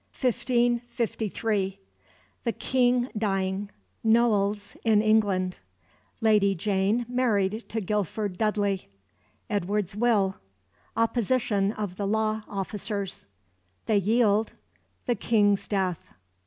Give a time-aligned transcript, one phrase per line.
[0.13, 0.33] CHAPTER XV
[0.97, 1.79] 1553
[2.43, 3.69] The King dying
[4.03, 5.59] Noailles in England
[6.21, 8.89] Lady Jane married to Guilford Dudley
[9.47, 10.37] Edward's will
[10.97, 13.27] Opposition of the law officers
[13.85, 14.53] They yield
[15.05, 16.03] The King's death.